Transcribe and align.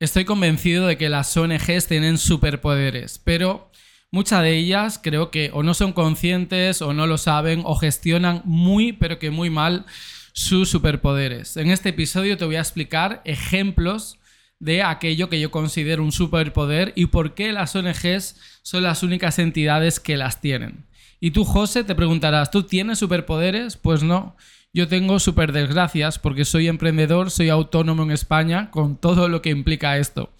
Estoy 0.00 0.24
convencido 0.24 0.86
de 0.86 0.96
que 0.96 1.08
las 1.08 1.36
ONGs 1.36 1.88
tienen 1.88 2.18
superpoderes, 2.18 3.20
pero 3.24 3.72
muchas 4.12 4.42
de 4.42 4.56
ellas 4.56 5.00
creo 5.02 5.32
que 5.32 5.50
o 5.52 5.64
no 5.64 5.74
son 5.74 5.92
conscientes 5.92 6.82
o 6.82 6.92
no 6.92 7.08
lo 7.08 7.18
saben 7.18 7.62
o 7.64 7.74
gestionan 7.74 8.42
muy 8.44 8.92
pero 8.92 9.18
que 9.18 9.32
muy 9.32 9.50
mal 9.50 9.86
sus 10.32 10.70
superpoderes. 10.70 11.56
En 11.56 11.68
este 11.72 11.88
episodio 11.88 12.38
te 12.38 12.44
voy 12.44 12.54
a 12.54 12.60
explicar 12.60 13.22
ejemplos 13.24 14.20
de 14.60 14.84
aquello 14.84 15.28
que 15.28 15.40
yo 15.40 15.50
considero 15.50 16.04
un 16.04 16.12
superpoder 16.12 16.92
y 16.94 17.06
por 17.06 17.34
qué 17.34 17.50
las 17.50 17.74
ONGs 17.74 18.36
son 18.62 18.84
las 18.84 19.02
únicas 19.02 19.40
entidades 19.40 19.98
que 19.98 20.16
las 20.16 20.40
tienen. 20.40 20.86
Y 21.18 21.32
tú, 21.32 21.44
José, 21.44 21.82
te 21.82 21.96
preguntarás, 21.96 22.52
¿tú 22.52 22.62
tienes 22.62 23.00
superpoderes? 23.00 23.76
Pues 23.76 24.04
no. 24.04 24.36
Yo 24.74 24.86
tengo 24.86 25.18
super 25.18 25.52
desgracias 25.52 26.18
porque 26.18 26.44
soy 26.44 26.68
emprendedor, 26.68 27.30
soy 27.30 27.48
autónomo 27.48 28.02
en 28.02 28.10
España, 28.10 28.70
con 28.70 28.96
todo 28.96 29.28
lo 29.28 29.40
que 29.40 29.50
implica 29.50 29.96
esto. 29.96 30.30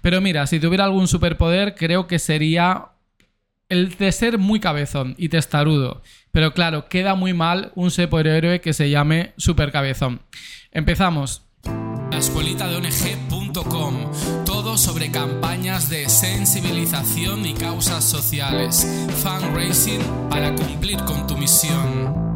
Pero 0.00 0.20
mira, 0.20 0.46
si 0.46 0.58
tuviera 0.58 0.84
algún 0.84 1.06
superpoder, 1.06 1.74
creo 1.74 2.06
que 2.06 2.18
sería 2.18 2.88
el 3.68 3.96
de 3.96 4.12
ser 4.12 4.38
muy 4.38 4.60
cabezón 4.60 5.14
y 5.18 5.28
testarudo. 5.28 6.02
Pero 6.32 6.54
claro, 6.54 6.88
queda 6.88 7.14
muy 7.14 7.34
mal 7.34 7.72
un 7.74 7.90
superhéroe 7.90 8.60
que 8.60 8.72
se 8.72 8.90
llame 8.90 9.32
supercabezón. 9.36 10.22
Empezamos. 10.70 11.42
La 12.10 12.18
escuelita 12.18 12.68
de 12.68 12.76
ONG.com. 12.76 14.12
Todo 14.44 14.78
sobre 14.78 15.10
campañas 15.10 15.88
de 15.88 16.08
sensibilización 16.08 17.44
y 17.46 17.54
causas 17.54 18.04
sociales. 18.04 18.86
Fundraising 19.22 20.00
para 20.30 20.54
cumplir 20.54 20.98
con 21.04 21.26
tu 21.26 21.36
misión. 21.36 22.33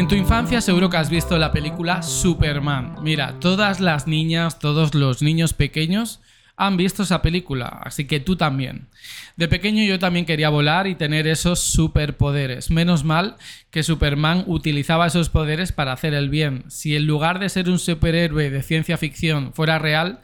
En 0.00 0.08
tu 0.08 0.14
infancia 0.14 0.62
seguro 0.62 0.88
que 0.88 0.96
has 0.96 1.10
visto 1.10 1.36
la 1.36 1.52
película 1.52 2.00
Superman. 2.00 2.96
Mira, 3.02 3.38
todas 3.38 3.80
las 3.80 4.06
niñas, 4.06 4.58
todos 4.58 4.94
los 4.94 5.20
niños 5.20 5.52
pequeños 5.52 6.20
han 6.56 6.78
visto 6.78 7.02
esa 7.02 7.20
película, 7.20 7.66
así 7.84 8.06
que 8.06 8.18
tú 8.18 8.34
también. 8.34 8.88
De 9.36 9.46
pequeño 9.46 9.84
yo 9.84 9.98
también 9.98 10.24
quería 10.24 10.48
volar 10.48 10.86
y 10.86 10.94
tener 10.94 11.26
esos 11.26 11.60
superpoderes. 11.60 12.70
Menos 12.70 13.04
mal 13.04 13.36
que 13.70 13.82
Superman 13.82 14.44
utilizaba 14.46 15.06
esos 15.06 15.28
poderes 15.28 15.70
para 15.70 15.92
hacer 15.92 16.14
el 16.14 16.30
bien. 16.30 16.64
Si 16.68 16.96
en 16.96 17.06
lugar 17.06 17.38
de 17.38 17.50
ser 17.50 17.68
un 17.68 17.78
superhéroe 17.78 18.48
de 18.48 18.62
ciencia 18.62 18.96
ficción 18.96 19.52
fuera 19.52 19.78
real, 19.78 20.20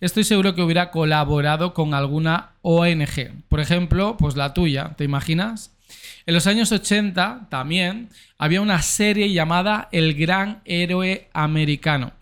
estoy 0.00 0.24
seguro 0.24 0.54
que 0.54 0.62
hubiera 0.62 0.90
colaborado 0.90 1.74
con 1.74 1.94
alguna 1.94 2.52
ONG. 2.62 3.42
Por 3.48 3.60
ejemplo, 3.60 4.16
pues 4.18 4.36
la 4.36 4.54
tuya, 4.54 4.94
¿te 4.96 5.04
imaginas? 5.04 5.72
En 6.26 6.34
los 6.34 6.46
años 6.46 6.72
80 6.72 7.46
también 7.48 8.08
había 8.38 8.60
una 8.60 8.82
serie 8.82 9.32
llamada 9.32 9.88
El 9.92 10.14
Gran 10.14 10.60
Héroe 10.64 11.28
Americano. 11.32 12.12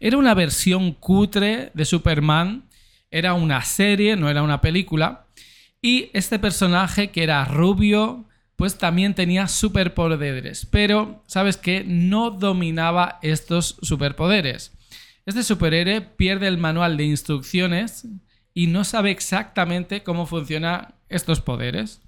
Era 0.00 0.16
una 0.16 0.32
versión 0.32 0.92
cutre 0.92 1.70
de 1.74 1.84
Superman, 1.84 2.64
era 3.10 3.34
una 3.34 3.62
serie, 3.62 4.16
no 4.16 4.30
era 4.30 4.42
una 4.42 4.62
película, 4.62 5.26
y 5.82 6.10
este 6.14 6.38
personaje 6.38 7.10
que 7.10 7.22
era 7.22 7.44
rubio, 7.44 8.24
pues 8.56 8.78
también 8.78 9.14
tenía 9.14 9.46
superpoderes, 9.46 10.66
pero 10.66 11.22
sabes 11.26 11.56
que 11.56 11.84
no 11.84 12.30
dominaba 12.30 13.18
estos 13.22 13.76
superpoderes. 13.82 14.72
Este 15.30 15.44
superhéroe 15.44 16.00
pierde 16.00 16.48
el 16.48 16.58
manual 16.58 16.96
de 16.96 17.04
instrucciones 17.04 18.04
y 18.52 18.66
no 18.66 18.82
sabe 18.82 19.12
exactamente 19.12 20.02
cómo 20.02 20.26
funcionan 20.26 20.92
estos 21.08 21.40
poderes. 21.40 22.02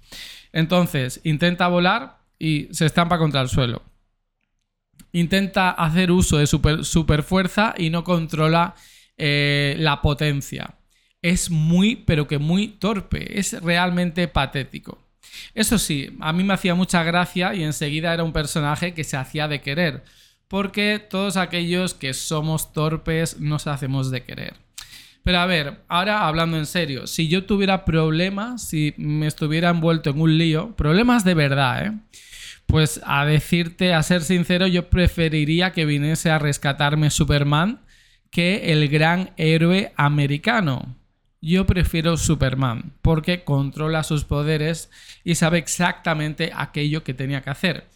Entonces, 0.51 1.21
intenta 1.23 1.69
volar 1.69 2.17
y 2.37 2.67
se 2.71 2.85
estampa 2.85 3.17
contra 3.17 3.39
el 3.39 3.47
suelo. 3.47 3.81
Intenta 5.13 5.69
hacer 5.69 6.11
uso 6.11 6.37
de 6.37 6.47
super, 6.47 7.23
fuerza 7.23 7.73
y 7.77 7.89
no 7.89 8.03
controla 8.03 8.75
eh, 9.17 9.77
la 9.79 10.01
potencia. 10.01 10.75
Es 11.21 11.49
muy, 11.49 11.95
pero 11.95 12.27
que 12.27 12.39
muy 12.39 12.67
torpe. 12.67 13.39
Es 13.39 13.53
realmente 13.61 14.27
patético. 14.27 14.99
Eso 15.55 15.79
sí, 15.79 16.17
a 16.19 16.33
mí 16.33 16.43
me 16.43 16.55
hacía 16.55 16.75
mucha 16.75 17.03
gracia 17.03 17.53
y 17.53 17.63
enseguida 17.63 18.13
era 18.13 18.25
un 18.25 18.33
personaje 18.33 18.93
que 18.93 19.05
se 19.05 19.15
hacía 19.15 19.47
de 19.47 19.61
querer. 19.61 20.03
Porque 20.53 20.99
todos 20.99 21.35
aquellos 21.35 21.95
que 21.95 22.13
somos 22.13 22.73
torpes 22.73 23.39
nos 23.39 23.65
hacemos 23.65 24.11
de 24.11 24.21
querer. 24.21 24.53
Pero 25.23 25.39
a 25.39 25.47
ver, 25.47 25.81
ahora 25.87 26.27
hablando 26.27 26.57
en 26.59 26.67
serio, 26.67 27.07
si 27.07 27.27
yo 27.27 27.45
tuviera 27.45 27.85
problemas, 27.85 28.61
si 28.69 28.93
me 28.97 29.25
estuviera 29.25 29.71
envuelto 29.71 30.11
en 30.11 30.21
un 30.21 30.37
lío, 30.37 30.75
problemas 30.75 31.23
de 31.25 31.33
verdad, 31.33 31.87
¿eh? 31.87 31.93
Pues 32.67 33.01
a 33.03 33.25
decirte, 33.25 33.95
a 33.95 34.03
ser 34.03 34.21
sincero, 34.21 34.67
yo 34.67 34.91
preferiría 34.91 35.71
que 35.71 35.85
viniese 35.85 36.29
a 36.29 36.37
rescatarme 36.37 37.09
Superman 37.09 37.81
que 38.29 38.71
el 38.73 38.87
gran 38.89 39.31
héroe 39.37 39.91
americano. 39.95 40.95
Yo 41.41 41.65
prefiero 41.65 42.15
Superman 42.15 42.93
porque 43.01 43.43
controla 43.43 44.03
sus 44.03 44.23
poderes 44.23 44.91
y 45.23 45.33
sabe 45.33 45.57
exactamente 45.57 46.51
aquello 46.55 47.03
que 47.03 47.15
tenía 47.15 47.41
que 47.41 47.49
hacer. 47.49 47.87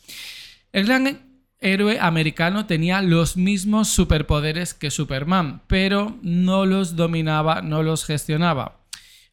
El 0.74 0.88
gran 0.88 1.27
héroe 1.60 2.00
americano 2.00 2.66
tenía 2.66 3.02
los 3.02 3.38
mismos 3.38 3.90
superpoderes 3.90 4.74
que 4.74 4.92
Superman, 4.92 5.62
pero 5.68 6.18
no 6.22 6.66
los 6.66 6.96
dominaba, 6.96 7.62
no 7.62 7.84
los 7.84 8.06
gestionaba. 8.06 8.80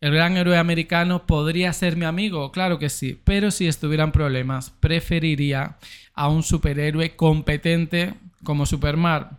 ¿El 0.01 0.13
gran 0.13 0.37
héroe 0.37 0.59
americano 0.59 1.27
podría 1.27 1.73
ser 1.73 1.97
mi 1.97 2.05
amigo? 2.05 2.53
Claro 2.53 2.79
que 2.79 2.91
sí, 2.91 3.19
pero 3.25 3.51
si 3.51 3.67
estuvieran 3.67 4.13
problemas, 4.13 4.71
preferiría 4.71 5.79
a 6.15 6.29
un 6.29 6.43
superhéroe 6.43 7.17
competente 7.17 8.15
como 8.43 8.67
Superman, 8.67 9.39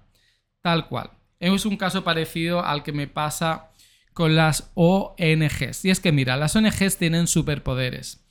tal 0.62 0.88
cual. 0.88 1.12
Es 1.40 1.66
un 1.66 1.78
caso 1.78 2.04
parecido 2.04 2.66
al 2.66 2.82
que 2.82 2.94
me 2.94 3.08
pasa 3.08 3.70
con 4.14 4.36
las 4.36 4.72
ONGs. 4.74 5.86
Y 5.86 5.92
es 5.92 6.00
que 6.00 6.12
mira, 6.12 6.38
las 6.38 6.56
ONGs 6.56 6.98
tienen 6.98 7.28
superpoderes. 7.28 8.26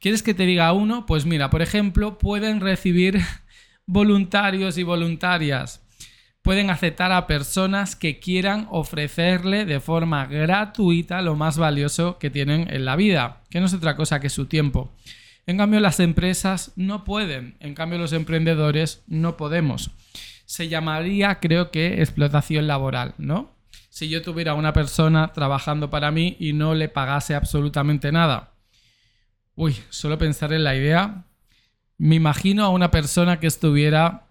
¿Quieres 0.00 0.22
que 0.22 0.34
te 0.34 0.44
diga 0.44 0.72
uno? 0.72 1.06
Pues 1.06 1.24
mira, 1.24 1.50
por 1.50 1.62
ejemplo, 1.62 2.18
pueden 2.18 2.60
recibir 2.60 3.20
voluntarios 3.90 4.78
y 4.78 4.84
voluntarias 4.84 5.84
pueden 6.42 6.70
aceptar 6.70 7.10
a 7.10 7.26
personas 7.26 7.96
que 7.96 8.20
quieran 8.20 8.68
ofrecerle 8.70 9.66
de 9.66 9.80
forma 9.80 10.26
gratuita 10.26 11.20
lo 11.22 11.34
más 11.34 11.58
valioso 11.58 12.16
que 12.18 12.30
tienen 12.30 12.72
en 12.72 12.84
la 12.84 12.94
vida, 12.94 13.42
que 13.50 13.58
no 13.58 13.66
es 13.66 13.74
otra 13.74 13.96
cosa 13.96 14.20
que 14.20 14.30
su 14.30 14.46
tiempo. 14.46 14.94
En 15.44 15.58
cambio, 15.58 15.80
las 15.80 15.98
empresas 15.98 16.72
no 16.76 17.02
pueden, 17.02 17.56
en 17.58 17.74
cambio, 17.74 17.98
los 17.98 18.12
emprendedores 18.12 19.02
no 19.08 19.36
podemos. 19.36 19.90
Se 20.46 20.68
llamaría, 20.68 21.40
creo 21.40 21.72
que, 21.72 22.00
explotación 22.00 22.68
laboral, 22.68 23.14
¿no? 23.18 23.56
Si 23.88 24.08
yo 24.08 24.22
tuviera 24.22 24.54
una 24.54 24.72
persona 24.72 25.32
trabajando 25.32 25.90
para 25.90 26.12
mí 26.12 26.36
y 26.38 26.52
no 26.52 26.76
le 26.76 26.88
pagase 26.88 27.34
absolutamente 27.34 28.12
nada. 28.12 28.54
Uy, 29.56 29.76
solo 29.90 30.16
pensar 30.16 30.52
en 30.52 30.62
la 30.62 30.76
idea 30.76 31.24
me 32.00 32.16
imagino 32.16 32.64
a 32.64 32.70
una 32.70 32.90
persona 32.90 33.40
que 33.40 33.46
estuviera 33.46 34.26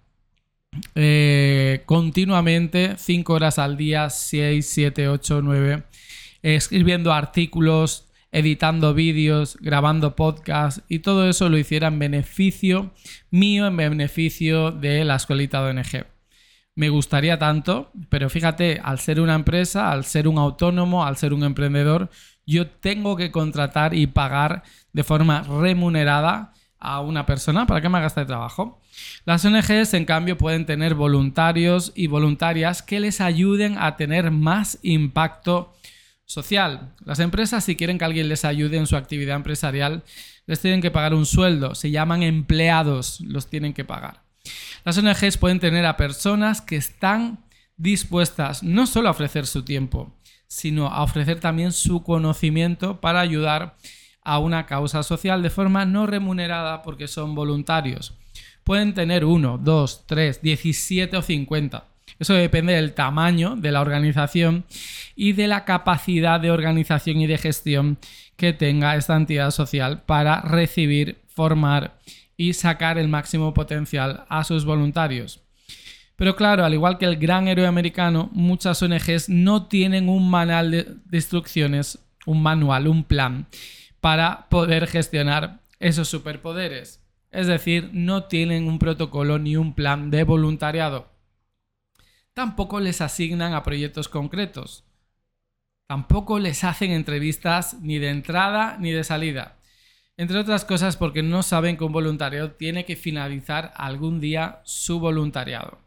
eh, 0.96 1.84
continuamente, 1.86 2.96
5 2.98 3.32
horas 3.32 3.60
al 3.60 3.78
día, 3.78 4.10
6, 4.10 4.68
7, 4.68 5.08
8, 5.08 5.42
9, 5.44 5.84
escribiendo 6.42 7.14
artículos, 7.14 8.08
editando 8.32 8.96
vídeos, 8.96 9.56
grabando 9.62 10.16
podcasts 10.16 10.82
y 10.90 11.00
todo 11.00 11.30
eso 11.30 11.48
lo 11.48 11.60
hiciera 11.60 11.90
en 11.90 12.00
beneficio 12.00 12.92
mío, 13.30 13.68
en 13.68 13.78
beneficio 13.78 14.72
de 14.72 15.06
la 15.06 15.18
escuelita 15.18 15.64
de 15.64 15.70
ONG. 15.70 16.08
Me 16.74 16.90
gustaría 16.90 17.38
tanto, 17.38 17.92
pero 18.10 18.32
fíjate, 18.32 18.82
al 18.84 18.98
ser 18.98 19.22
una 19.22 19.36
empresa, 19.36 19.92
al 19.92 20.06
ser 20.06 20.28
un 20.28 20.40
autónomo, 20.40 21.06
al 21.06 21.18
ser 21.18 21.34
un 21.34 21.44
emprendedor, 21.44 22.10
yo 22.48 22.68
tengo 22.68 23.16
que 23.16 23.30
contratar 23.30 23.94
y 23.94 24.08
pagar 24.08 24.64
de 24.92 25.04
forma 25.04 25.44
remunerada 25.44 26.54
a 26.80 27.02
una 27.02 27.26
persona 27.26 27.66
para 27.66 27.82
que 27.82 27.90
me 27.90 27.98
haga 27.98 28.08
este 28.08 28.26
trabajo. 28.26 28.82
Las 29.26 29.44
ONGs, 29.46 29.94
en 29.94 30.06
cambio, 30.06 30.38
pueden 30.38 30.66
tener 30.66 30.96
voluntarios 30.96 31.92
y 31.96 32.08
voluntarias 32.08 32.82
que 32.82 33.00
les 33.00 33.22
ayuden 33.22 33.78
a 33.78 33.98
tener 33.98 34.32
más 34.32 34.80
impacto 34.82 35.74
social. 36.26 36.94
Las 37.04 37.20
empresas, 37.20 37.64
si 37.64 37.76
quieren 37.76 37.98
que 37.98 38.06
alguien 38.06 38.30
les 38.30 38.46
ayude 38.46 38.78
en 38.78 38.88
su 38.88 38.96
actividad 38.96 39.36
empresarial, 39.36 40.04
les 40.46 40.62
tienen 40.62 40.82
que 40.82 40.92
pagar 40.92 41.14
un 41.14 41.26
sueldo. 41.26 41.76
Se 41.76 41.92
llaman 41.92 42.24
empleados, 42.24 43.22
los 43.22 43.50
tienen 43.50 43.74
que 43.74 43.86
pagar. 43.86 44.22
Las 44.86 44.98
ONGs 44.98 45.38
pueden 45.38 45.60
tener 45.60 45.86
a 45.86 45.98
personas 45.98 46.62
que 46.62 46.76
están 46.76 47.44
dispuestas 47.78 48.64
no 48.64 48.88
solo 48.88 49.08
a 49.08 49.12
ofrecer 49.12 49.48
su 49.48 49.64
tiempo, 49.64 50.14
sino 50.48 50.88
a 50.88 51.04
ofrecer 51.04 51.40
también 51.40 51.72
su 51.72 52.04
conocimiento 52.04 53.00
para 53.00 53.22
ayudar 53.22 53.78
una 54.24 54.66
causa 54.66 55.04
social 55.04 55.42
de 55.42 55.50
forma 55.50 55.86
no 55.86 56.06
remunerada 56.06 56.82
porque 56.82 57.08
son 57.08 57.36
voluntarios. 57.36 58.14
Pueden 58.64 58.94
tener 58.94 59.26
uno, 59.26 59.58
dos, 59.58 60.04
tres, 60.06 60.42
17 60.42 61.18
o 61.18 61.22
50. 61.22 61.86
Eso 62.20 62.34
depende 62.34 62.74
del 62.74 62.94
tamaño 62.94 63.56
de 63.56 63.72
la 63.72 63.82
organización 63.82 64.66
y 65.16 65.34
de 65.34 65.48
la 65.48 65.66
capacidad 65.66 66.40
de 66.40 66.52
organización 66.52 67.22
y 67.22 67.28
de 67.28 67.38
gestión 67.38 67.98
que 68.36 68.54
tenga 68.54 68.96
esta 68.96 69.16
entidad 69.16 69.52
social 69.52 70.04
para 70.04 70.42
recibir, 70.42 71.22
formar 71.28 71.98
y 72.38 72.54
sacar 72.54 72.98
el 72.98 73.08
máximo 73.08 73.54
potencial 73.54 74.26
a 74.30 74.44
sus 74.44 74.66
voluntarios. 74.66 75.42
Pero 76.16 76.36
claro, 76.36 76.66
al 76.66 76.74
igual 76.74 76.98
que 76.98 77.06
el 77.06 77.16
gran 77.16 77.48
héroe 77.48 77.66
americano, 77.66 78.30
muchas 78.34 78.82
ONGs 78.84 79.30
no 79.30 79.68
tienen 79.68 80.10
un 80.10 80.30
manual 80.30 80.72
de, 80.72 81.18
instrucciones, 81.18 82.00
un 82.26 82.44
manual, 82.44 82.88
un 82.88 83.04
plan 83.06 83.48
para 84.02 84.48
poder 84.50 84.88
gestionar 84.88 85.60
esos 85.80 86.08
superpoderes. 86.08 87.04
Es 87.32 87.48
decir, 87.48 87.92
no 87.94 88.24
tienen 88.24 88.68
un 88.68 88.80
protocolo 88.80 89.40
ni 89.40 89.56
un 89.56 89.74
plan 89.74 90.10
de 90.12 90.24
voluntariado. 90.24 91.12
Tampoco 92.34 92.80
les 92.80 93.02
asignan 93.02 93.54
a 93.54 93.64
proyectos 93.64 94.10
concretos. 94.10 94.86
Tampoco 95.88 96.40
les 96.40 96.64
hacen 96.64 96.92
entrevistas 96.92 97.78
ni 97.82 98.00
de 98.00 98.10
entrada 98.10 98.78
ni 98.80 98.92
de 98.92 99.04
salida. 99.04 99.58
Entre 100.18 100.38
otras 100.38 100.66
cosas 100.66 100.98
porque 100.98 101.24
no 101.24 101.44
saben 101.44 101.78
que 101.78 101.84
un 101.84 101.92
voluntario 101.92 102.52
tiene 102.52 102.86
que 102.86 102.96
finalizar 102.96 103.74
algún 103.76 104.20
día 104.20 104.62
su 104.66 105.00
voluntariado. 105.00 105.80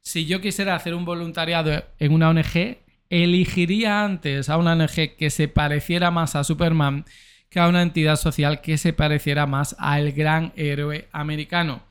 Si 0.00 0.26
yo 0.26 0.40
quisiera 0.40 0.74
hacer 0.74 0.94
un 0.94 1.04
voluntariado 1.04 1.84
en 1.98 2.12
una 2.12 2.30
ONG, 2.30 2.78
elegiría 3.10 4.04
antes 4.04 4.48
a 4.48 4.56
una 4.56 4.72
ONG 4.72 5.16
que 5.16 5.30
se 5.30 5.48
pareciera 5.48 6.10
más 6.10 6.36
a 6.36 6.44
Superman 6.44 7.04
que 7.50 7.60
a 7.60 7.68
una 7.68 7.82
entidad 7.82 8.16
social 8.16 8.60
que 8.60 8.76
se 8.78 8.92
pareciera 8.92 9.46
más 9.46 9.74
al 9.78 10.12
gran 10.12 10.52
héroe 10.56 11.08
americano. 11.12 11.82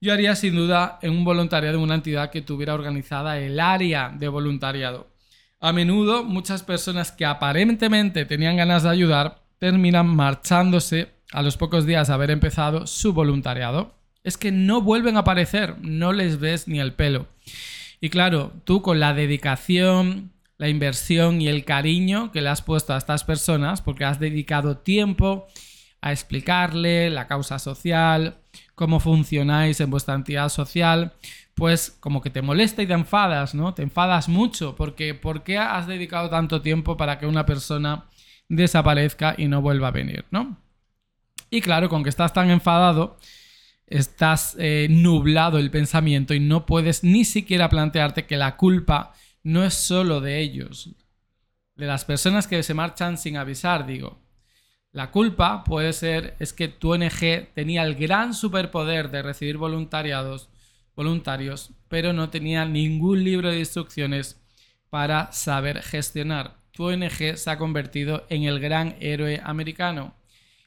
Yo 0.00 0.12
haría 0.12 0.34
sin 0.34 0.56
duda 0.56 0.98
en 1.02 1.12
un 1.12 1.24
voluntariado 1.24 1.76
en 1.76 1.84
una 1.84 1.94
entidad 1.94 2.30
que 2.30 2.42
tuviera 2.42 2.74
organizada 2.74 3.38
el 3.38 3.60
área 3.60 4.08
de 4.08 4.28
voluntariado. 4.28 5.08
A 5.60 5.72
menudo 5.72 6.24
muchas 6.24 6.62
personas 6.62 7.12
que 7.12 7.26
aparentemente 7.26 8.24
tenían 8.24 8.56
ganas 8.56 8.82
de 8.82 8.88
ayudar 8.88 9.42
terminan 9.58 10.06
marchándose 10.06 11.10
a 11.32 11.42
los 11.42 11.58
pocos 11.58 11.84
días 11.84 12.08
de 12.08 12.14
haber 12.14 12.30
empezado 12.30 12.86
su 12.86 13.12
voluntariado. 13.12 13.94
Es 14.24 14.38
que 14.38 14.52
no 14.52 14.80
vuelven 14.80 15.16
a 15.16 15.20
aparecer, 15.20 15.76
no 15.80 16.12
les 16.12 16.40
ves 16.40 16.66
ni 16.66 16.80
el 16.80 16.94
pelo. 16.94 17.26
Y 18.00 18.08
claro, 18.08 18.52
tú 18.64 18.80
con 18.80 19.00
la 19.00 19.12
dedicación, 19.12 20.32
la 20.60 20.68
inversión 20.68 21.40
y 21.40 21.48
el 21.48 21.64
cariño 21.64 22.30
que 22.32 22.42
le 22.42 22.50
has 22.50 22.60
puesto 22.60 22.92
a 22.92 22.98
estas 22.98 23.24
personas, 23.24 23.80
porque 23.80 24.04
has 24.04 24.20
dedicado 24.20 24.76
tiempo 24.76 25.46
a 26.02 26.12
explicarle 26.12 27.08
la 27.08 27.26
causa 27.26 27.58
social, 27.58 28.36
cómo 28.74 29.00
funcionáis 29.00 29.80
en 29.80 29.90
vuestra 29.90 30.14
entidad 30.14 30.50
social, 30.50 31.14
pues 31.54 31.96
como 31.98 32.20
que 32.20 32.28
te 32.28 32.42
molesta 32.42 32.82
y 32.82 32.86
te 32.86 32.92
enfadas, 32.92 33.54
¿no? 33.54 33.72
Te 33.72 33.82
enfadas 33.82 34.28
mucho, 34.28 34.76
porque 34.76 35.14
¿por 35.14 35.44
qué 35.44 35.56
has 35.56 35.86
dedicado 35.86 36.28
tanto 36.28 36.60
tiempo 36.60 36.94
para 36.98 37.18
que 37.18 37.26
una 37.26 37.46
persona 37.46 38.10
desaparezca 38.50 39.34
y 39.38 39.48
no 39.48 39.62
vuelva 39.62 39.88
a 39.88 39.92
venir, 39.92 40.26
¿no? 40.30 40.58
Y 41.48 41.62
claro, 41.62 41.88
con 41.88 42.02
que 42.02 42.10
estás 42.10 42.34
tan 42.34 42.50
enfadado, 42.50 43.16
estás 43.86 44.56
eh, 44.58 44.88
nublado 44.90 45.56
el 45.56 45.70
pensamiento 45.70 46.34
y 46.34 46.40
no 46.40 46.66
puedes 46.66 47.02
ni 47.02 47.24
siquiera 47.24 47.70
plantearte 47.70 48.26
que 48.26 48.36
la 48.36 48.58
culpa 48.58 49.14
no 49.42 49.64
es 49.64 49.74
solo 49.74 50.20
de 50.20 50.40
ellos, 50.40 50.90
de 51.74 51.86
las 51.86 52.04
personas 52.04 52.46
que 52.46 52.62
se 52.62 52.74
marchan 52.74 53.18
sin 53.18 53.36
avisar, 53.36 53.86
digo. 53.86 54.18
La 54.92 55.10
culpa 55.10 55.64
puede 55.64 55.92
ser 55.92 56.36
es 56.40 56.52
que 56.52 56.68
tu 56.68 56.92
ONG 56.92 57.52
tenía 57.54 57.84
el 57.84 57.94
gran 57.94 58.34
superpoder 58.34 59.10
de 59.10 59.22
recibir 59.22 59.56
voluntariados, 59.56 60.48
voluntarios, 60.96 61.70
pero 61.88 62.12
no 62.12 62.30
tenía 62.30 62.64
ningún 62.64 63.22
libro 63.22 63.50
de 63.50 63.60
instrucciones 63.60 64.40
para 64.90 65.30
saber 65.32 65.82
gestionar 65.82 66.60
tu 66.80 66.86
ONG 66.86 67.36
se 67.36 67.50
ha 67.50 67.58
convertido 67.58 68.24
en 68.28 68.44
el 68.44 68.60
gran 68.60 68.96
héroe 69.00 69.40
americano. 69.44 70.14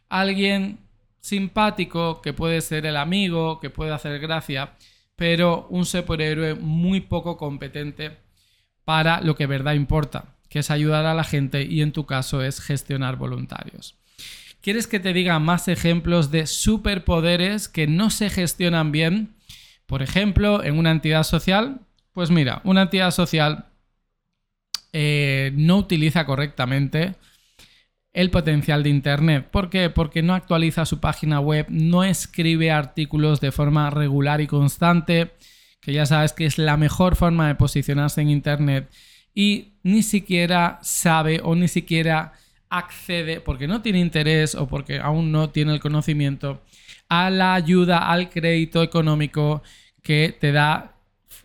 Alguien 0.09 0.79
simpático, 1.19 2.21
que 2.21 2.33
puede 2.33 2.61
ser 2.61 2.85
el 2.85 2.97
amigo, 2.97 3.59
que 3.59 3.69
puede 3.69 3.93
hacer 3.93 4.19
gracia, 4.19 4.75
pero 5.15 5.65
un 5.69 5.85
superhéroe 5.85 6.55
muy 6.55 7.01
poco 7.01 7.37
competente 7.37 8.17
para 8.85 9.21
lo 9.21 9.35
que 9.35 9.47
verdad 9.47 9.73
importa, 9.73 10.35
que 10.49 10.59
es 10.59 10.71
ayudar 10.71 11.05
a 11.05 11.13
la 11.13 11.23
gente 11.23 11.63
y 11.63 11.81
en 11.81 11.91
tu 11.91 12.05
caso 12.05 12.43
es 12.43 12.61
gestionar 12.61 13.15
voluntarios. 13.15 13.95
¿Quieres 14.61 14.87
que 14.87 14.99
te 14.99 15.13
diga 15.13 15.39
más 15.39 15.67
ejemplos 15.67 16.31
de 16.31 16.47
superpoderes 16.47 17.67
que 17.67 17.85
no 17.85 18.09
se 18.09 18.29
gestionan 18.29 18.91
bien? 18.91 19.35
Por 19.85 20.01
ejemplo, 20.01 20.63
en 20.63 20.77
una 20.77 20.91
entidad 20.91 21.23
social. 21.23 21.81
Pues 22.13 22.31
mira, 22.31 22.61
una 22.63 22.83
entidad 22.83 23.11
social 23.11 23.65
eh, 24.93 25.51
no 25.55 25.77
utiliza 25.77 26.25
correctamente 26.25 27.15
el 28.13 28.29
potencial 28.29 28.83
de 28.83 28.89
Internet. 28.89 29.49
¿Por 29.51 29.69
qué? 29.69 29.89
Porque 29.89 30.21
no 30.21 30.35
actualiza 30.35 30.85
su 30.85 30.99
página 30.99 31.39
web, 31.39 31.65
no 31.69 32.03
escribe 32.03 32.71
artículos 32.71 33.41
de 33.41 33.51
forma 33.51 33.89
regular 33.89 34.39
y 34.39 34.47
constante, 34.47 35.33
que 35.83 35.93
ya 35.93 36.05
sabes 36.05 36.33
que 36.33 36.45
es 36.45 36.57
la 36.57 36.77
mejor 36.77 37.15
forma 37.15 37.47
de 37.47 37.55
posicionarse 37.55 38.21
en 38.21 38.29
Internet, 38.29 38.89
y 39.35 39.73
ni 39.83 40.03
siquiera 40.03 40.79
sabe 40.81 41.41
o 41.43 41.55
ni 41.55 41.67
siquiera 41.67 42.33
accede, 42.69 43.39
porque 43.39 43.67
no 43.67 43.81
tiene 43.81 43.99
interés 43.99 44.55
o 44.55 44.67
porque 44.67 44.99
aún 44.99 45.31
no 45.31 45.49
tiene 45.49 45.73
el 45.73 45.79
conocimiento, 45.79 46.61
a 47.09 47.29
la 47.29 47.53
ayuda, 47.53 48.09
al 48.09 48.29
crédito 48.29 48.81
económico 48.81 49.61
que 50.01 50.35
te 50.39 50.51
da 50.51 50.95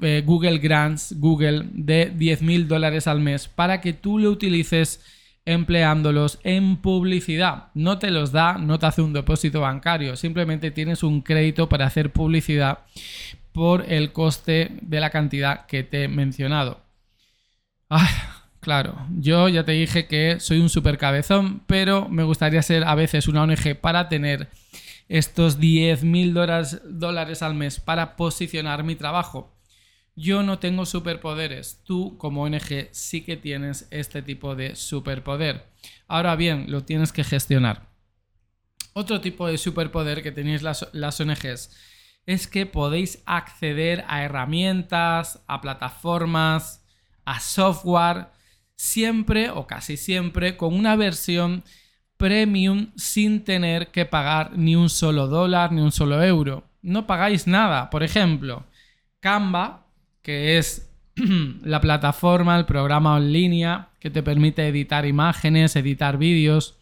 eh, 0.00 0.23
Google 0.25 0.58
Grants, 0.58 1.14
Google, 1.19 1.67
de 1.73 2.12
10 2.14 2.43
mil 2.43 2.69
dólares 2.69 3.06
al 3.06 3.20
mes 3.20 3.49
para 3.49 3.81
que 3.81 3.93
tú 3.93 4.19
lo 4.19 4.31
utilices 4.31 5.00
empleándolos 5.44 6.38
en 6.44 6.76
publicidad. 6.76 7.69
No 7.75 7.99
te 7.99 8.11
los 8.11 8.32
da, 8.32 8.58
no 8.58 8.79
te 8.79 8.87
hace 8.87 9.02
un 9.02 9.12
depósito 9.12 9.62
bancario, 9.62 10.14
simplemente 10.14 10.70
tienes 10.70 11.02
un 11.02 11.23
crédito 11.23 11.69
para 11.69 11.87
hacer 11.87 12.12
publicidad 12.12 12.81
por 13.52 13.90
el 13.92 14.12
coste 14.12 14.78
de 14.82 15.00
la 15.00 15.10
cantidad 15.10 15.66
que 15.66 15.82
te 15.82 16.04
he 16.04 16.08
mencionado. 16.08 16.80
claro, 18.60 19.06
yo 19.18 19.48
ya 19.48 19.64
te 19.64 19.72
dije 19.72 20.06
que 20.06 20.40
soy 20.40 20.60
un 20.60 20.68
super 20.68 20.98
cabezón, 20.98 21.62
pero 21.66 22.08
me 22.08 22.22
gustaría 22.22 22.62
ser 22.62 22.84
a 22.84 22.94
veces 22.94 23.28
una 23.28 23.42
ONG 23.42 23.76
para 23.80 24.08
tener 24.08 24.48
estos 25.08 25.58
10 25.58 26.04
mil 26.04 26.34
dólares 26.34 27.42
al 27.42 27.54
mes 27.54 27.80
para 27.80 28.16
posicionar 28.16 28.84
mi 28.84 28.94
trabajo. 28.94 29.54
Yo 30.14 30.42
no 30.42 30.58
tengo 30.58 30.84
superpoderes. 30.84 31.80
Tú 31.84 32.18
como 32.18 32.42
ONG 32.42 32.88
sí 32.90 33.22
que 33.22 33.36
tienes 33.36 33.86
este 33.90 34.20
tipo 34.20 34.56
de 34.56 34.74
superpoder. 34.74 35.66
Ahora 36.08 36.34
bien, 36.34 36.66
lo 36.68 36.84
tienes 36.84 37.12
que 37.12 37.22
gestionar. 37.22 37.88
Otro 38.94 39.20
tipo 39.20 39.46
de 39.46 39.58
superpoder 39.58 40.22
que 40.24 40.32
tenéis 40.32 40.62
las, 40.62 40.88
las 40.92 41.20
ONGs 41.20 41.70
es 42.28 42.46
que 42.46 42.66
podéis 42.66 43.22
acceder 43.25 44.04
a 44.06 44.22
herramientas, 44.22 45.42
a 45.46 45.62
plataformas, 45.62 46.84
a 47.25 47.40
software, 47.40 48.26
siempre 48.76 49.49
o 49.49 49.66
casi 49.66 49.97
siempre 49.97 50.58
con 50.58 50.75
una 50.75 50.94
versión 50.94 51.64
premium 52.18 52.90
sin 52.97 53.44
tener 53.44 53.88
que 53.88 54.04
pagar 54.04 54.58
ni 54.58 54.76
un 54.76 54.90
solo 54.90 55.26
dólar 55.26 55.73
ni 55.73 55.80
un 55.80 55.90
solo 55.90 56.23
euro. 56.23 56.64
No 56.82 57.06
pagáis 57.06 57.47
nada. 57.47 57.88
Por 57.88 58.02
ejemplo, 58.02 58.66
Canva 59.20 59.87
que 60.20 60.58
es 60.58 60.90
la 61.62 61.80
plataforma, 61.80 62.58
el 62.58 62.66
programa 62.66 63.16
en 63.16 63.32
línea 63.32 63.88
que 64.00 64.11
te 64.11 64.23
permite 64.23 64.68
editar 64.68 65.06
imágenes, 65.06 65.76
editar 65.76 66.18
vídeos 66.18 66.76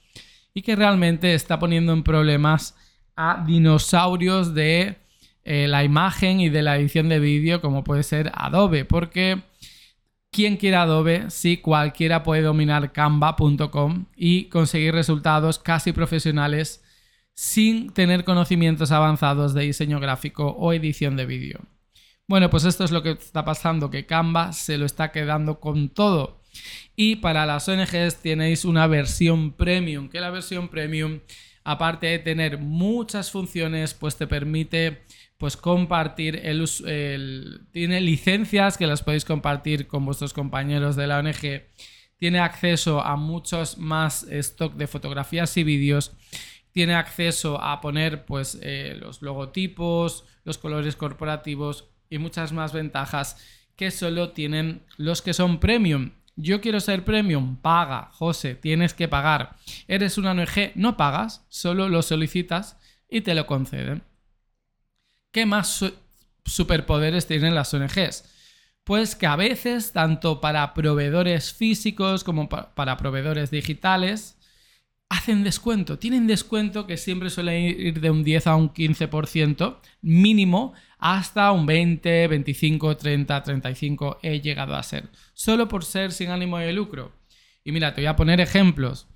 y 0.53 0.63
que 0.63 0.75
realmente 0.75 1.35
está 1.35 1.61
poniendo 1.61 1.93
en 1.93 2.03
problemas 2.03 2.75
a 3.15 3.45
dinosaurios 3.47 4.53
de 4.53 5.06
eh, 5.49 5.69
la 5.69 5.85
imagen 5.85 6.41
y 6.41 6.49
de 6.49 6.61
la 6.61 6.77
edición 6.77 7.09
de 7.09 7.21
vídeo 7.21 7.61
como 7.61 7.85
puede 7.85 8.03
ser 8.03 8.33
Adobe, 8.35 8.85
porque 8.85 9.43
¿quién 10.33 10.57
quiere 10.57 10.75
Adobe 10.77 11.31
si 11.31 11.59
cualquiera 11.59 12.25
puede 12.25 12.43
dominar 12.43 12.91
canva.com 12.91 14.07
y 14.17 14.47
conseguir 14.47 14.93
resultados 14.93 15.61
casi 15.61 15.93
profesionales 15.93 16.83
sin 17.33 17.93
tener 17.93 18.25
conocimientos 18.25 18.91
avanzados 18.91 19.55
de 19.55 19.63
diseño 19.63 20.01
gráfico 20.01 20.49
o 20.49 20.73
edición 20.73 21.17
de 21.17 21.27
vídeo? 21.27 21.61
Bueno, 22.27 22.51
pues 22.51 22.65
esto 22.65 22.83
es 22.83 22.91
lo 22.91 23.05
que 23.05 23.13
está 23.13 23.45
pasando, 23.45 23.89
que 23.89 24.05
Canva 24.05 24.53
se 24.53 24.79
lo 24.79 24.85
está 24.85 25.13
quedando 25.13 25.61
con 25.61 25.91
todo. 25.91 26.41
Y 26.97 27.17
para 27.17 27.47
las 27.47 27.69
ONGs 27.69 28.17
tenéis 28.21 28.65
una 28.65 28.89
versión 28.89 29.53
premium, 29.53 30.09
que 30.09 30.19
la 30.19 30.31
versión 30.31 30.69
premium, 30.69 31.21
aparte 31.63 32.09
de 32.09 32.19
tener 32.19 32.59
muchas 32.59 33.31
funciones, 33.31 33.95
pues 33.95 34.17
te 34.17 34.27
permite 34.27 35.06
pues 35.39 35.57
compartir 35.57 36.41
el, 36.45 37.67
tiene 37.73 38.01
licencias 38.01 38.79
que 38.79 38.87
las 38.87 39.03
podéis 39.03 39.25
compartir 39.25 39.87
con 39.87 40.05
vuestros 40.05 40.33
compañeros 40.33 40.97
de 40.97 41.07
la 41.07 41.19
ONG. 41.19 41.65
Tiene 42.17 42.39
acceso 42.39 43.03
a 43.03 43.17
muchos 43.17 43.77
más 43.77 44.23
stock 44.25 44.75
de 44.75 44.87
fotografías 44.87 45.57
y 45.57 45.65
vídeos. 45.65 46.13
Tiene 46.73 46.95
acceso 46.95 47.61
a 47.61 47.81
poner 47.81 48.25
pues 48.25 48.59
eh, 48.63 48.97
los 48.99 49.21
logotipos, 49.21 50.25
los 50.45 50.59
colores 50.59 50.97
corporativos, 50.97 51.91
y 52.09 52.19
muchas 52.19 52.53
más 52.53 52.73
ventajas 52.73 53.37
que 53.77 53.91
solo 53.91 54.31
tienen 54.31 54.83
los 54.97 55.23
que 55.23 55.35
son 55.35 55.59
premium. 55.59 56.13
Yo 56.37 56.61
quiero 56.61 56.81
ser 56.81 57.05
premium, 57.05 57.57
paga, 57.57 58.11
José, 58.13 58.55
tienes 58.55 58.95
que 58.95 59.09
pagar. 59.09 59.57
Eres 59.89 60.19
una 60.19 60.33
ONG, 60.33 60.73
no 60.75 60.97
pagas, 60.97 61.47
solo 61.49 61.89
lo 61.89 62.03
solicitas 62.03 62.79
y 63.09 63.23
te 63.23 63.35
lo 63.35 63.47
conceden. 63.47 64.03
¿Qué 65.37 65.45
más 65.45 65.85
superpoderes 66.47 67.27
tienen 67.27 67.55
las 67.55 67.75
ONGs? 67.75 68.25
Pues 68.85 69.15
que 69.15 69.27
a 69.27 69.37
veces, 69.37 69.93
tanto 69.93 70.41
para 70.41 70.73
proveedores 70.73 71.53
físicos 71.53 72.25
como 72.25 72.49
para 72.49 72.97
proveedores 72.97 73.51
digitales, 73.51 74.39
hacen 75.11 75.45
descuento. 75.45 75.99
Tienen 75.99 76.27
descuento 76.27 76.87
que 76.87 76.97
siempre 76.97 77.29
suele 77.29 77.61
ir 77.61 78.01
de 78.01 78.11
un 78.11 78.25
10 78.25 78.47
a 78.47 78.57
un 78.57 78.73
15% 78.73 79.77
mínimo 80.01 80.73
hasta 80.97 81.53
un 81.53 81.67
20, 81.67 82.29
25, 82.29 82.97
30, 82.97 83.43
35 83.43 84.19
he 84.23 84.41
llegado 84.41 84.75
a 84.75 84.83
ser. 84.83 85.11
Solo 85.35 85.69
por 85.69 85.85
ser 85.85 86.13
sin 86.13 86.31
ánimo 86.31 86.57
de 86.57 86.73
lucro. 86.73 87.13
Y 87.63 87.73
mira, 87.73 87.95
te 87.95 88.01
voy 88.01 88.07
a 88.07 88.17
poner 88.17 88.41
ejemplos. 88.41 89.07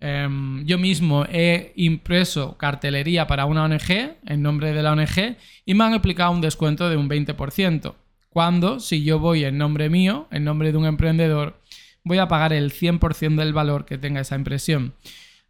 Em, 0.00 0.64
yo 0.64 0.78
mismo 0.78 1.26
he 1.30 1.72
impreso 1.76 2.56
cartelería 2.56 3.26
para 3.26 3.44
una 3.44 3.64
ONG 3.64 4.16
en 4.26 4.42
nombre 4.42 4.72
de 4.72 4.82
la 4.82 4.92
ONG 4.92 5.36
y 5.66 5.74
me 5.74 5.84
han 5.84 5.92
aplicado 5.92 6.32
un 6.32 6.40
descuento 6.40 6.88
de 6.88 6.96
un 6.96 7.08
20%. 7.08 7.94
Cuando, 8.30 8.80
si 8.80 9.04
yo 9.04 9.18
voy 9.18 9.44
en 9.44 9.58
nombre 9.58 9.90
mío, 9.90 10.26
en 10.30 10.44
nombre 10.44 10.72
de 10.72 10.78
un 10.78 10.86
emprendedor, 10.86 11.60
voy 12.04 12.18
a 12.18 12.28
pagar 12.28 12.52
el 12.52 12.72
100% 12.72 13.36
del 13.36 13.52
valor 13.52 13.84
que 13.84 13.98
tenga 13.98 14.20
esa 14.20 14.36
impresión. 14.36 14.94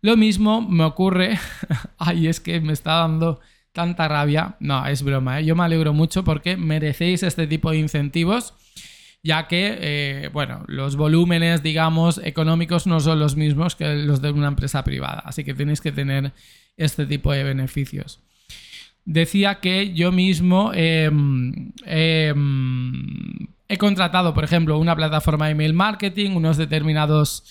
Lo 0.02 0.16
mismo 0.16 0.62
me 0.62 0.84
ocurre, 0.84 1.38
ay, 1.98 2.26
es 2.26 2.40
que 2.40 2.60
me 2.60 2.72
está 2.72 2.94
dando 2.94 3.40
tanta 3.72 4.08
rabia. 4.08 4.56
No, 4.58 4.84
es 4.86 5.02
broma, 5.02 5.40
¿eh? 5.40 5.44
yo 5.44 5.54
me 5.54 5.64
alegro 5.64 5.92
mucho 5.92 6.24
porque 6.24 6.56
merecéis 6.56 7.22
este 7.22 7.46
tipo 7.46 7.70
de 7.70 7.78
incentivos, 7.78 8.54
ya 9.22 9.48
que, 9.48 9.78
eh, 9.80 10.30
bueno, 10.32 10.64
los 10.66 10.96
volúmenes, 10.96 11.62
digamos, 11.62 12.20
económicos 12.24 12.86
no 12.86 13.00
son 13.00 13.18
los 13.18 13.36
mismos 13.36 13.76
que 13.76 13.94
los 13.94 14.22
de 14.22 14.30
una 14.30 14.48
empresa 14.48 14.84
privada, 14.84 15.22
así 15.24 15.44
que 15.44 15.54
tenéis 15.54 15.80
que 15.80 15.92
tener 15.92 16.32
este 16.76 17.06
tipo 17.06 17.32
de 17.32 17.44
beneficios 17.44 18.20
decía 19.04 19.60
que 19.60 19.92
yo 19.92 20.12
mismo 20.12 20.72
em, 20.74 21.72
em, 21.84 23.48
he 23.68 23.76
contratado, 23.78 24.34
por 24.34 24.44
ejemplo, 24.44 24.78
una 24.78 24.96
plataforma 24.96 25.46
de 25.46 25.52
email 25.52 25.74
marketing, 25.74 26.32
unos 26.32 26.56
determinados 26.56 27.44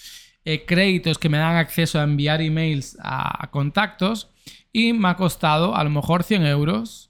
eh, 0.46 0.66
créditos 0.66 1.18
que 1.18 1.30
me 1.30 1.38
dan 1.38 1.58
acceso 1.58 2.00
a 2.00 2.04
enviar 2.04 2.42
emails 2.42 2.98
a, 3.02 3.50
contactos 3.52 4.30
y 4.72 4.94
me 4.94 5.10
ha 5.10 5.16
costado 5.16 5.76
a 5.76 5.84
lo 5.84 5.90
mejor 5.90 6.24
100 6.24 6.46
euros. 6.46 7.09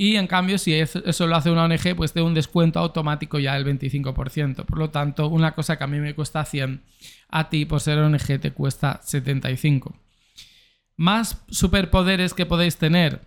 Y 0.00 0.14
en 0.14 0.28
cambio, 0.28 0.58
si 0.58 0.74
eso, 0.74 1.26
lo 1.26 1.34
hace 1.34 1.50
una 1.50 1.64
ONG, 1.64 1.96
pues 1.96 2.12
tengo 2.12 2.28
un 2.28 2.34
descuento 2.34 2.78
automático 2.78 3.40
ya 3.40 3.54
del 3.54 3.66
25%. 3.66 4.64
Por 4.64 4.78
lo 4.78 4.90
tanto, 4.90 5.26
una 5.26 5.56
cosa 5.56 5.76
que 5.76 5.82
a 5.82 5.88
mí 5.88 5.98
me 5.98 6.14
cuesta 6.14 6.44
100, 6.44 6.80
a 7.28 7.50
ti 7.50 7.64
por 7.64 7.80
ser 7.80 7.98
ONG 7.98 8.38
te 8.40 8.52
cuesta 8.52 9.00
75. 9.02 9.96
Más 10.96 11.42
superpoderes 11.50 12.32
que 12.32 12.46
podéis 12.46 12.76
tener 12.76 13.22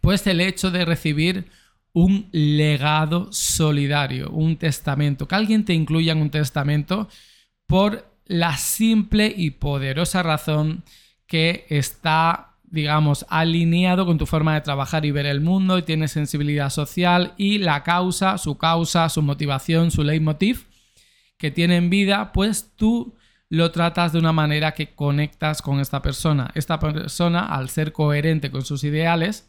pues 0.00 0.26
el 0.26 0.40
hecho 0.40 0.70
de 0.70 0.86
recibir 0.86 1.50
un 1.92 2.28
legado 2.32 3.28
solidario, 3.30 4.30
un 4.30 4.56
testamento, 4.56 5.28
que 5.28 5.34
alguien 5.34 5.64
te 5.66 5.74
incluya 5.74 6.12
en 6.12 6.22
un 6.22 6.30
testamento 6.30 7.08
por 7.66 8.10
la 8.24 8.56
simple 8.56 9.32
y 9.34 9.50
poderosa 9.50 10.22
razón 10.22 10.84
que 11.26 11.66
está, 11.68 12.55
digamos, 12.68 13.24
alineado 13.28 14.06
con 14.06 14.18
tu 14.18 14.26
forma 14.26 14.54
de 14.54 14.60
trabajar 14.60 15.04
y 15.04 15.10
ver 15.10 15.26
el 15.26 15.40
mundo 15.40 15.78
y 15.78 15.82
tiene 15.82 16.08
sensibilidad 16.08 16.70
social 16.70 17.32
y 17.36 17.58
la 17.58 17.82
causa, 17.82 18.38
su 18.38 18.58
causa, 18.58 19.08
su 19.08 19.22
motivación, 19.22 19.90
su 19.90 20.02
leitmotiv 20.02 20.66
que 21.38 21.50
tiene 21.50 21.76
en 21.76 21.90
vida, 21.90 22.32
pues 22.32 22.72
tú 22.76 23.14
lo 23.48 23.70
tratas 23.70 24.12
de 24.12 24.18
una 24.18 24.32
manera 24.32 24.72
que 24.72 24.94
conectas 24.94 25.62
con 25.62 25.80
esta 25.80 26.02
persona. 26.02 26.50
Esta 26.54 26.80
persona, 26.80 27.46
al 27.46 27.68
ser 27.68 27.92
coherente 27.92 28.50
con 28.50 28.64
sus 28.64 28.82
ideales, 28.84 29.48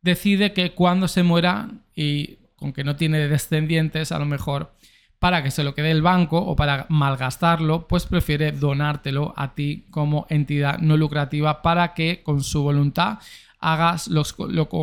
decide 0.00 0.52
que 0.52 0.72
cuando 0.72 1.08
se 1.08 1.22
muera 1.22 1.68
y 1.94 2.38
con 2.56 2.72
que 2.72 2.84
no 2.84 2.96
tiene 2.96 3.28
descendientes, 3.28 4.12
a 4.12 4.18
lo 4.18 4.24
mejor 4.24 4.74
para 5.22 5.44
que 5.44 5.52
se 5.52 5.62
lo 5.62 5.72
quede 5.76 5.92
el 5.92 6.02
banco 6.02 6.36
o 6.36 6.56
para 6.56 6.84
malgastarlo, 6.88 7.86
pues 7.86 8.06
prefiere 8.06 8.50
donártelo 8.50 9.34
a 9.36 9.54
ti 9.54 9.86
como 9.92 10.26
entidad 10.30 10.80
no 10.80 10.96
lucrativa 10.96 11.62
para 11.62 11.94
que 11.94 12.24
con 12.24 12.42
su 12.42 12.64
voluntad 12.64 13.20
hagas 13.60 14.08
lo 14.08 14.24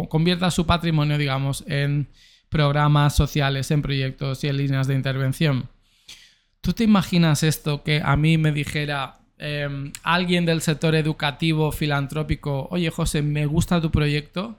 convierta 0.07 0.49
su 0.49 0.65
patrimonio, 0.65 1.17
digamos, 1.17 1.65
en 1.67 2.07
programas 2.47 3.17
sociales, 3.17 3.69
en 3.71 3.81
proyectos 3.81 4.41
y 4.45 4.47
en 4.47 4.55
líneas 4.55 4.87
de 4.87 4.95
intervención. 4.95 5.67
¿Tú 6.61 6.71
te 6.71 6.85
imaginas 6.85 7.43
esto 7.43 7.83
que 7.83 8.01
a 8.01 8.15
mí 8.15 8.37
me 8.37 8.53
dijera 8.53 9.19
em, 9.39 9.91
alguien 10.03 10.45
del 10.45 10.61
sector 10.61 10.95
educativo, 10.95 11.73
filantrópico, 11.73 12.69
oye 12.71 12.89
José, 12.91 13.21
me 13.21 13.45
gusta 13.45 13.81
tu 13.81 13.91
proyecto, 13.91 14.57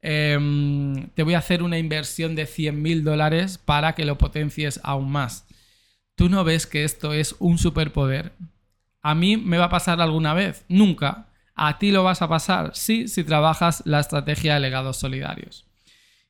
Em, 0.00 1.08
te 1.14 1.22
voy 1.22 1.34
a 1.34 1.38
hacer 1.38 1.62
una 1.62 1.78
inversión 1.78 2.34
de 2.34 2.46
100 2.46 2.80
mil 2.80 3.04
dólares 3.04 3.58
para 3.58 3.94
que 3.94 4.04
lo 4.04 4.18
potencies 4.18 4.80
aún 4.82 5.10
más. 5.10 5.46
¿Tú 6.14 6.28
no 6.28 6.44
ves 6.44 6.66
que 6.66 6.84
esto 6.84 7.12
es 7.12 7.34
un 7.38 7.58
superpoder? 7.58 8.32
¿A 9.02 9.14
mí 9.14 9.36
me 9.36 9.58
va 9.58 9.66
a 9.66 9.70
pasar 9.70 10.00
alguna 10.00 10.34
vez? 10.34 10.64
Nunca. 10.68 11.26
¿A 11.54 11.78
ti 11.78 11.90
lo 11.90 12.04
vas 12.04 12.22
a 12.22 12.28
pasar? 12.28 12.72
Sí, 12.74 13.08
si 13.08 13.24
trabajas 13.24 13.82
la 13.84 14.00
estrategia 14.00 14.54
de 14.54 14.60
legados 14.60 14.96
solidarios. 14.96 15.64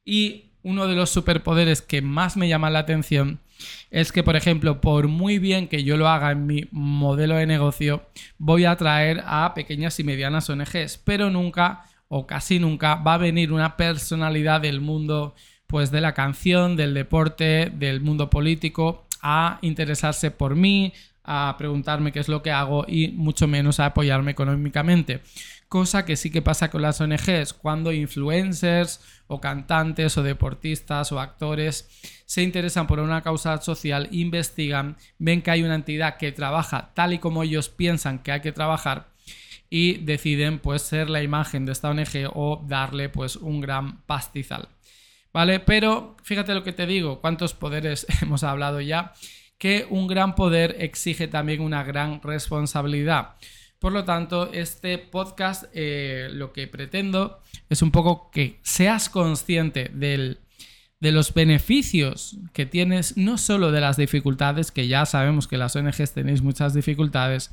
Y 0.05 0.53
uno 0.63 0.87
de 0.87 0.95
los 0.95 1.11
superpoderes 1.11 1.83
que 1.83 2.03
más 2.03 2.37
me 2.37 2.49
llama 2.49 2.71
la 2.71 2.81
atención 2.81 3.41
es 3.91 4.13
que, 4.13 4.23
por 4.23 4.37
ejemplo, 4.37 4.81
por 4.81 5.09
muy 5.09 5.39
bien 5.39 5.69
que 5.69 5.85
yo 5.85 5.97
lo 5.97 6.09
haga 6.09 6.31
en 6.31 6.47
mi 6.47 6.69
modelo 6.71 7.37
de 7.37 7.47
negocio, 7.47 8.07
voy 8.39 8.65
a 8.65 8.73
atraer 8.73 9.23
a 9.27 9.53
pequeñas 9.55 9.99
y 9.99 10.05
medianas 10.05 10.49
ONGs, 10.49 10.99
pero 11.05 11.31
nunca 11.31 11.85
o 12.09 12.27
casi 12.27 12.59
nunca 12.59 12.97
va 12.97 13.15
a 13.15 13.19
venir 13.19 13.53
una 13.53 13.77
personalidad 13.77 14.61
del 14.61 14.81
mundo 14.81 15.35
pues 15.67 15.91
de 15.91 16.01
la 16.01 16.15
canción, 16.15 16.77
del 16.77 16.95
deporte, 16.95 17.71
del 17.75 18.01
mundo 18.01 18.31
político 18.31 19.07
a 19.21 19.59
interesarse 19.61 20.31
por 20.31 20.57
mí, 20.57 20.95
a 21.25 21.55
preguntarme 21.59 22.11
qué 22.11 22.21
es 22.21 22.29
lo 22.29 22.43
que 22.43 22.51
hago 22.51 22.87
y 22.89 23.09
mucho 23.09 23.47
menos 23.47 23.79
a 23.79 23.87
apoyarme 23.87 24.31
económicamente. 24.31 25.21
Cosa 25.69 26.07
que 26.07 26.17
sí 26.17 26.31
que 26.31 26.41
pasa 26.41 26.71
con 26.71 26.81
las 26.81 27.03
ONGs, 27.03 27.53
cuando 27.53 27.93
influencers 27.93 29.03
o 29.27 29.39
cantantes 29.39 30.17
o 30.17 30.23
deportistas 30.23 31.13
o 31.13 31.21
actores 31.21 31.87
se 32.25 32.43
interesan 32.43 32.87
por 32.87 33.01
una 33.01 33.21
causa 33.21 33.61
social, 33.61 34.09
investigan, 34.11 34.97
ven 35.19 35.43
que 35.43 35.51
hay 35.51 35.63
una 35.63 35.75
entidad 35.75 36.17
que 36.17 36.33
trabaja 36.33 36.93
tal 36.95 37.13
y 37.13 37.19
como 37.19 37.43
ellos 37.43 37.69
piensan 37.69 38.21
que 38.21 38.33
hay 38.33 38.41
que 38.41 38.53
trabajar 38.53 39.09
y 39.71 39.99
deciden 39.99 40.59
pues 40.59 40.83
ser 40.83 41.11
la 41.11 41.23
imagen 41.23 41.67
de 41.67 41.73
esta 41.73 41.91
ONG 41.91 42.31
o 42.33 42.65
darle 42.67 43.09
pues 43.09 43.37
un 43.37 43.61
gran 43.61 44.03
pastizal. 44.03 44.69
¿Vale? 45.33 45.61
Pero 45.61 46.17
fíjate 46.23 46.55
lo 46.55 46.65
que 46.65 46.73
te 46.73 46.87
digo, 46.87 47.21
cuántos 47.21 47.55
poderes 47.55 48.07
hemos 48.23 48.45
hablado 48.45 48.81
ya, 48.81 49.13
que 49.59 49.87
un 49.91 50.07
gran 50.07 50.35
poder 50.35 50.77
exige 50.79 51.29
también 51.29 51.61
una 51.61 51.83
gran 51.83 52.23
responsabilidad. 52.23 53.37
Por 53.79 53.93
lo 53.93 54.05
tanto, 54.05 54.53
este 54.53 54.99
podcast 54.99 55.65
eh, 55.73 56.29
lo 56.33 56.53
que 56.53 56.67
pretendo 56.67 57.41
es 57.69 57.83
un 57.83 57.93
poco 57.93 58.31
que 58.31 58.59
seas 58.63 59.09
consciente 59.09 59.91
del, 59.93 60.41
de 61.01 61.13
los 61.13 61.33
beneficios 61.33 62.39
que 62.53 62.67
tienes, 62.67 63.17
no 63.17 63.39
solo 63.39 63.71
de 63.71 63.81
las 63.81 63.97
dificultades, 63.97 64.73
que 64.73 64.89
ya 64.89 65.07
sabemos 65.07 65.47
que 65.47 65.59
las 65.59 65.77
ONGs 65.77 66.13
tenéis 66.13 66.43
muchas 66.43 66.75
dificultades, 66.75 67.53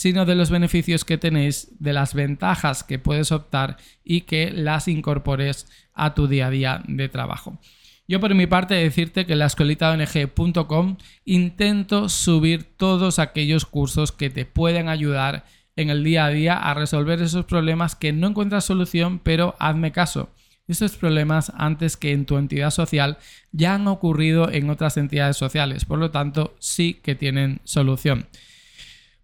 sino 0.00 0.24
de 0.24 0.34
los 0.34 0.48
beneficios 0.48 1.04
que 1.04 1.18
tenéis, 1.18 1.68
de 1.78 1.92
las 1.92 2.14
ventajas 2.14 2.82
que 2.82 2.98
puedes 2.98 3.32
optar 3.32 3.76
y 4.02 4.22
que 4.22 4.50
las 4.50 4.88
incorpores 4.88 5.66
a 5.92 6.14
tu 6.14 6.26
día 6.26 6.46
a 6.46 6.50
día 6.50 6.82
de 6.88 7.10
trabajo. 7.10 7.58
Yo 8.08 8.18
por 8.18 8.34
mi 8.34 8.46
parte 8.46 8.72
decirte 8.72 9.26
que 9.26 9.34
en 9.34 9.40
la 9.40 9.44
escuelitaong.com 9.44 10.96
intento 11.26 12.08
subir 12.08 12.64
todos 12.78 13.18
aquellos 13.18 13.66
cursos 13.66 14.10
que 14.10 14.30
te 14.30 14.46
pueden 14.46 14.88
ayudar 14.88 15.44
en 15.76 15.90
el 15.90 16.02
día 16.02 16.24
a 16.24 16.30
día 16.30 16.56
a 16.56 16.72
resolver 16.72 17.20
esos 17.20 17.44
problemas 17.44 17.94
que 17.94 18.14
no 18.14 18.28
encuentras 18.28 18.64
solución, 18.64 19.18
pero 19.18 19.54
hazme 19.58 19.92
caso. 19.92 20.30
Estos 20.66 20.96
problemas 20.96 21.52
antes 21.58 21.98
que 21.98 22.12
en 22.12 22.24
tu 22.24 22.38
entidad 22.38 22.70
social 22.70 23.18
ya 23.52 23.74
han 23.74 23.86
ocurrido 23.86 24.50
en 24.50 24.70
otras 24.70 24.96
entidades 24.96 25.36
sociales, 25.36 25.84
por 25.84 25.98
lo 25.98 26.10
tanto 26.10 26.56
sí 26.58 26.94
que 26.94 27.14
tienen 27.14 27.60
solución. 27.64 28.28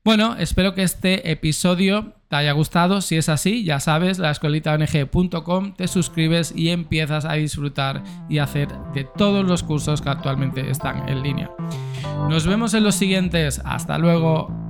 Bueno, 0.07 0.37
espero 0.39 0.73
que 0.73 0.85
este 0.85 1.33
episodio 1.33 2.13
te 2.29 2.37
haya 2.37 2.53
gustado. 2.53 3.01
Si 3.01 3.17
es 3.17 3.29
así, 3.29 3.65
ya 3.65 3.81
sabes, 3.81 4.21
la 4.21 4.31
escuelitaong.com, 4.31 5.75
te 5.75 5.89
suscribes 5.89 6.53
y 6.55 6.69
empiezas 6.69 7.25
a 7.25 7.33
disfrutar 7.33 8.05
y 8.29 8.39
hacer 8.39 8.69
de 8.95 9.03
todos 9.03 9.45
los 9.45 9.65
cursos 9.65 10.01
que 10.01 10.09
actualmente 10.09 10.71
están 10.71 11.09
en 11.09 11.25
línea. 11.25 11.51
Nos 12.31 12.47
vemos 12.47 12.73
en 12.75 12.85
los 12.85 12.95
siguientes. 12.95 13.61
Hasta 13.65 13.99
luego. 13.99 14.65